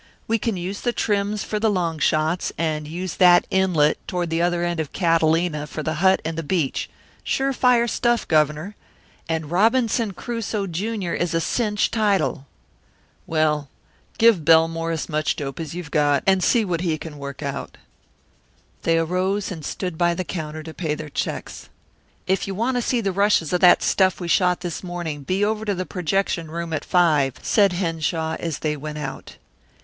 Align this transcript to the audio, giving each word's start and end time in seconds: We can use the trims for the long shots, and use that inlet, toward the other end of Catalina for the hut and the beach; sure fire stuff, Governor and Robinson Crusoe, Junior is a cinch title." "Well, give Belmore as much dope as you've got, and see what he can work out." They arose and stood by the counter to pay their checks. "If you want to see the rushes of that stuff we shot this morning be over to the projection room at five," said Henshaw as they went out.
We 0.27 0.39
can 0.39 0.57
use 0.57 0.81
the 0.81 0.93
trims 0.93 1.43
for 1.43 1.59
the 1.59 1.69
long 1.69 1.99
shots, 1.99 2.51
and 2.57 2.87
use 2.87 3.13
that 3.17 3.45
inlet, 3.51 3.99
toward 4.07 4.31
the 4.31 4.41
other 4.41 4.63
end 4.63 4.79
of 4.79 4.93
Catalina 4.93 5.67
for 5.67 5.83
the 5.83 5.93
hut 6.01 6.23
and 6.25 6.35
the 6.35 6.41
beach; 6.41 6.89
sure 7.23 7.53
fire 7.53 7.87
stuff, 7.87 8.27
Governor 8.27 8.75
and 9.29 9.51
Robinson 9.51 10.13
Crusoe, 10.13 10.65
Junior 10.65 11.13
is 11.13 11.35
a 11.35 11.39
cinch 11.39 11.91
title." 11.91 12.47
"Well, 13.27 13.69
give 14.17 14.43
Belmore 14.43 14.89
as 14.89 15.07
much 15.07 15.35
dope 15.35 15.59
as 15.59 15.75
you've 15.75 15.91
got, 15.91 16.23
and 16.25 16.43
see 16.43 16.65
what 16.65 16.81
he 16.81 16.97
can 16.97 17.19
work 17.19 17.43
out." 17.43 17.77
They 18.81 18.97
arose 18.97 19.51
and 19.51 19.63
stood 19.63 19.99
by 19.99 20.15
the 20.15 20.23
counter 20.23 20.63
to 20.63 20.73
pay 20.73 20.95
their 20.95 21.09
checks. 21.09 21.69
"If 22.25 22.47
you 22.47 22.55
want 22.55 22.75
to 22.75 22.81
see 22.81 23.01
the 23.01 23.11
rushes 23.11 23.53
of 23.53 23.61
that 23.61 23.83
stuff 23.83 24.19
we 24.19 24.27
shot 24.27 24.61
this 24.61 24.81
morning 24.83 25.21
be 25.21 25.45
over 25.45 25.63
to 25.63 25.75
the 25.75 25.85
projection 25.85 26.49
room 26.49 26.73
at 26.73 26.83
five," 26.85 27.35
said 27.43 27.73
Henshaw 27.73 28.35
as 28.39 28.57
they 28.65 28.75
went 28.75 28.97
out. 28.97 29.35